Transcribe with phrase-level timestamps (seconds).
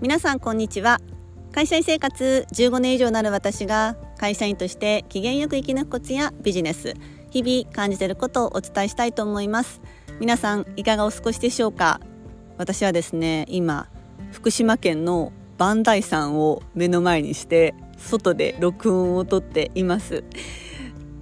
[0.00, 0.98] 皆さんこんにちは。
[1.52, 6.94] 会社員生活15年以上なる私が会社員として機嫌よく生き抜くコツやビジネス
[7.28, 9.82] 日々感じていることをお伝えしたいと思います。
[10.18, 12.00] 皆さんいかがお過ごしでしょうか？
[12.56, 13.88] 私はですね今
[14.32, 20.24] 福島県の磐梯山を目の前にして外で録音をとっています。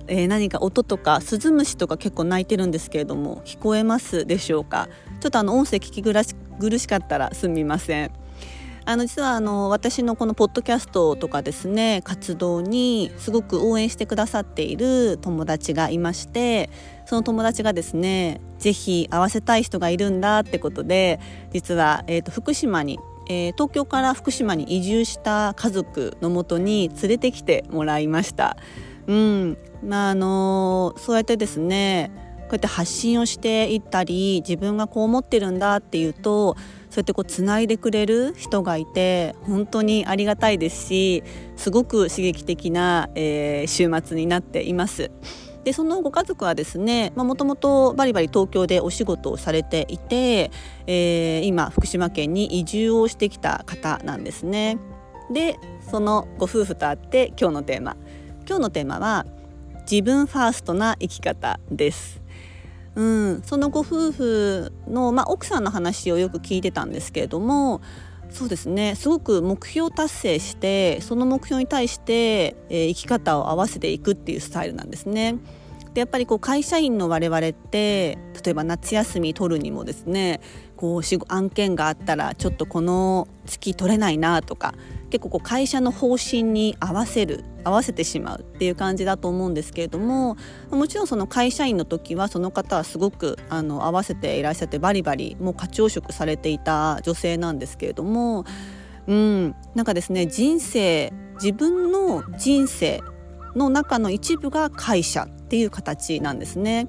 [0.07, 4.89] えー、何か音とかスズムシとか結構鳴いてるんですけれども聞こえますでしょうか？
[5.19, 8.13] ちょっとあの音声聞き苦しかったらすみません。
[8.89, 16.71] あの実はあの私のこのポッドキャストとかですね活動にすごく応援してくださっている友達がいまして
[17.05, 21.21] その友達がですね是非会わせたい人がいるんだってことで
[21.53, 22.99] 実は、えーと、福島に
[23.31, 28.57] えー、東京から福島に移住した家族のもとに連れてきてもらいました。
[29.07, 32.11] うんまああのそうやってですね
[32.49, 36.57] こうやって発信をしていったり自分がこう思ってるんだっていうと
[36.99, 41.23] そうやってこうつないでくれる人がいて本当にありがたいですし
[41.55, 45.13] すごく刺激的な、えー、週末になっています。
[45.63, 50.51] でそのご家族はですねもともとバリバリ東京でお仕事をされていて、
[50.89, 54.79] えー、今福島県に移住をしてきた方なんですね。
[55.33, 55.57] で
[55.89, 57.97] そのご夫婦と会って今日のテーマ
[58.45, 59.25] 今日のテーマは
[59.89, 62.18] 自分ファーストな生き方です。
[62.99, 67.81] うん、そのご夫婦の、まあ、奥さんの話をよく聞いてたんですけれども
[68.29, 75.37] そうですねすごく目標達成してその目標に対して、えー、生き方を合わせていくっていうスタイルなんですね。
[75.95, 80.41] でやっぱりこう会社員の我々って例えば夏休み取るにもですね
[80.77, 84.75] こう案件があったらちょっとこの月取れないなとか
[85.11, 90.37] 結構こう会社の方針に合わせる合わせてしまうっていう感じだと思うんですけれども
[90.71, 98.45] もちろんその会社員の時はその方はすごくあの合わせていらっしゃってバリバリもう課長職されていた女性なんですけれども、
[99.07, 103.03] うん、なんかですね人生自分の人生
[103.55, 106.89] の中の一部が会社っていう形なんですね。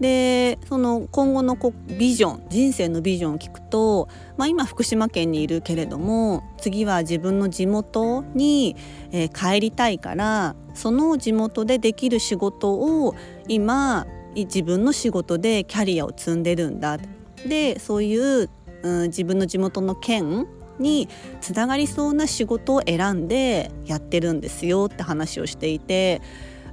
[0.00, 8.76] でその今後のこビジョン人生のビジョンを聞くと、まあ、今福島県にいるけれども次は自分の地元に、
[9.10, 13.16] えー、帰りたいからその地元でできる仕事を
[13.48, 16.98] 今自分の仕事でキャリアを積んでるんだ。
[17.46, 18.50] でそういう、
[18.82, 20.46] うん、自分の地元の県
[20.78, 21.08] に
[21.40, 26.20] つながりそうな仕事を選んでやってるんですよって話をしていて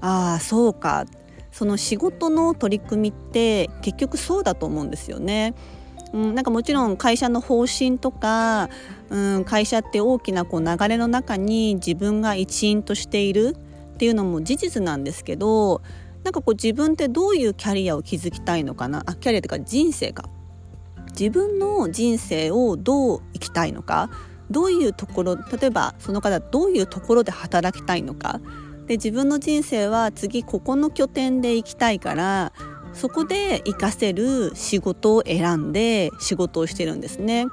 [0.02, 1.06] ああそうか。
[1.56, 5.54] その仕事の取り組みって結局そうだと思うんですよね。
[6.12, 8.70] うん、なんかもちろん会社の方針とか、
[9.10, 13.56] うん、会社って大きなこう流れの中に自分が一員としている
[13.94, 15.82] っていうのも事実なんですけど
[16.26, 19.04] なんかこう自分ってどういうキャリアを築きたいのかな？
[19.06, 20.28] あキャリアというか人生か。
[21.18, 24.10] 自分の人生をどう生きたいのか？
[24.52, 28.42] どういうところ例えばその方どういうところで働きたいのか？
[28.88, 32.54] で自分の人生は次ここの拠点で行きたいから
[32.94, 37.46] そこで活かせる仕事を選んで仕事をしてるんですね。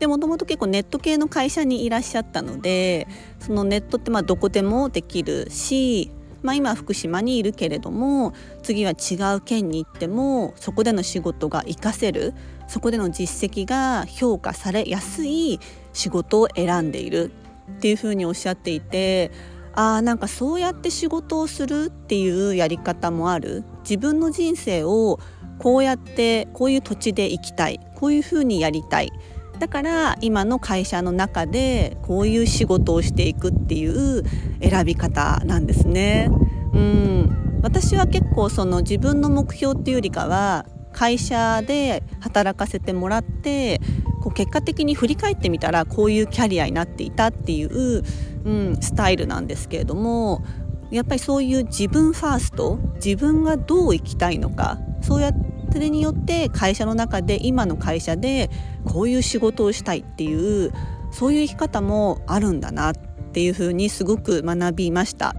[0.00, 3.06] でもともと結構ネット系の会社にいらっしゃったので
[3.38, 6.10] そのネットってまあどこでもできるし、
[6.42, 8.32] まあ、今福島にいるけれども
[8.64, 12.34] 次は違う県に行ってもそこでの仕事が活かせる
[12.66, 15.60] そこでの実績が評価されやすい
[15.92, 17.30] 仕事を選んでいる
[17.70, 19.30] っていうふうにおっしゃっていて
[19.74, 23.64] あーなんかそうやって仕事をするっていうやり方もある？
[23.82, 25.18] 自分の人生を
[25.58, 27.80] こうやってこういう土地で生きたい。
[27.94, 29.12] こういうふうにやりたい。
[29.58, 34.24] だから今の会社の中でこういう仕事をしていくっていう
[34.60, 36.28] 選び方なんですね。
[36.74, 37.60] うん。
[37.62, 43.80] 私は結構その自分の目標っていうよりかは会社で働かせてもらって
[44.22, 48.02] こう結果的に振り返ってみたらこういうキャリアになっていたっていう
[48.44, 50.42] うん、スタイルなんですけれども
[50.90, 58.50] やっぱりそういう自分ファースト自分がどう生きたいのかそうやってそれによって会社の中で今の会社で
[58.84, 60.70] こういう仕事をしたいっていう
[61.10, 62.92] そういう生き方もあるんだなっ
[63.32, 65.34] ていうふうにすごく学びました。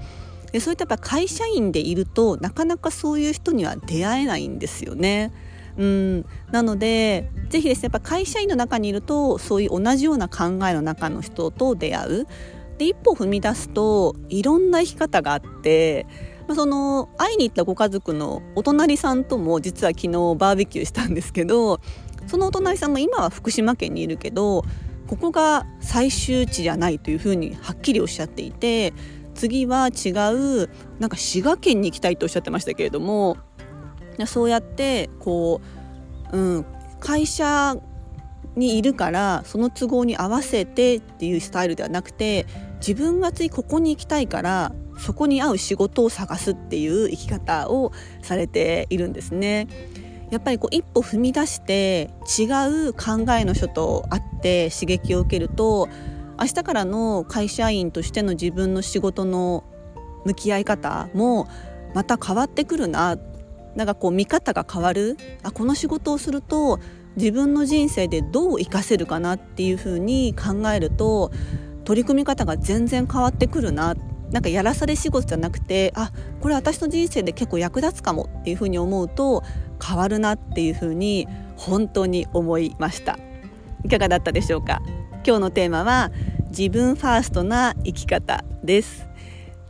[0.51, 5.31] でそういったやっぱ会社員でいるとなかなかそういう人には出会えないんですよね。
[5.77, 12.27] うん、なのでぜひですねやっぱ会社員の中にいるとそういう同じような考えの中の人と出会う。
[12.77, 16.07] で一歩踏み出すといろんな生き方があって、
[16.47, 21.79] まあ、その会いに行ったご家族のお隣さんとも実は昨日バーベキューしたんですけど
[22.25, 24.65] そのお隣さんも今は福島県にいるけど
[25.07, 28.93] ここが最終地じゃないというふうにはっきりおっしゃっていて
[29.35, 33.37] 次は違うなんか滋賀県に行きたいとおっしゃってましたけれども
[34.25, 35.61] そうやってこ
[36.31, 36.65] う、うん、
[36.99, 37.77] 会社
[38.55, 42.45] にいるからその都合に合わせてっていうスタイルではなくて
[42.77, 49.67] 自分が次ここに行きたいからそこに合う仕事を探すっていう生き方をされているんですね。
[50.29, 52.45] やっぱりこう一歩踏み出して違
[52.89, 55.87] う考えの人と会って刺激を受けると
[56.39, 59.63] 明日からの会社員としての自分の仕事の
[60.25, 61.47] 向き合い方も
[61.93, 63.17] また変わってくるな
[63.75, 65.17] なんかこう見方が変わる。
[65.43, 66.79] あこの仕事をすると
[67.15, 71.31] 自分の人生でどう活かせるかなっていうふうに考えると
[71.83, 73.95] 取り組み方が全然変わってくるな。
[74.31, 76.11] なんかやらされ仕事じゃなくてあ
[76.41, 79.43] これ私の人生で結構役立つかもっていうふうに思うと
[79.85, 83.19] 変わるなっていうふうに本当に思いました。
[83.83, 84.81] いかがだったでしょうか？
[85.25, 86.11] 今日のテーマは
[86.49, 89.07] 自分ファーストな生き方です。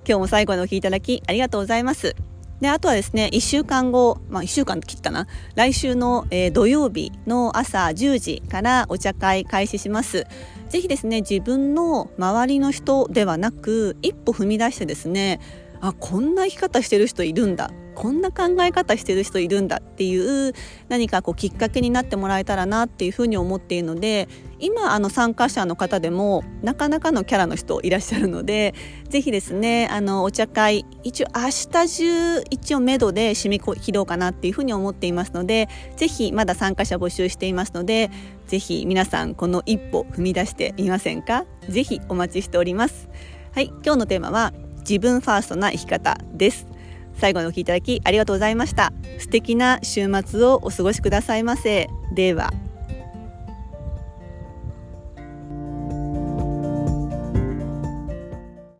[0.07, 2.15] 今日も最後までお聴きいただきありがとうございます。
[2.63, 5.27] であとはですね1週間後、まあ、1週間切ったな。
[5.56, 10.25] 来週の、えー、土曜日の朝10時からお茶会開始します。
[10.69, 15.42] ぜひですね自分の周りの人ではなく一歩踏み出してですね
[15.83, 17.69] あこんな生き方してる人いるんだ。
[17.94, 20.53] こんな考え方してる人いるんだっていう
[20.88, 24.27] 何かこうきっかけになってもらえたらなっていうふうに思っているので
[24.57, 28.74] 今あの参加者の方でもなかなかのキャラの人いらっしゃるので
[29.09, 31.41] ぜひですねあのお茶会一応明
[31.71, 38.09] 日中一応めどで締め切ろうかなっていうふうに思っていますのでぜひまだ参加者募集していますので
[38.47, 41.45] ぜひ皆さんこの一歩踏み出してみませんか？
[41.69, 43.07] ぜひお待ちしております。
[43.51, 44.51] はい今日のテーマは
[44.88, 46.68] 自分ファーストな生き方です。
[47.15, 48.94] 最後にお聞きいただきありがとうございました。
[49.19, 51.89] 素敵な週末をお過ごしくださいませ。
[52.13, 52.51] では。